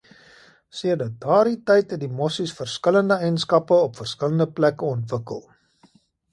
Sedert 0.77 1.19
daardie 1.25 1.59
tyd 1.71 1.93
het 1.95 2.01
die 2.05 2.09
mossies 2.23 2.55
verskillende 2.61 3.19
eienskappe 3.29 3.79
op 3.91 4.03
verskillende 4.03 4.51
plekke 4.61 4.91
ontwikkel. 4.97 5.43